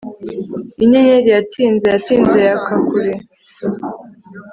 Inyenyeri 0.83 1.29
yatinze 1.37 1.85
yatinze 1.93 2.37
yaka 2.47 2.73
kure 2.87 3.13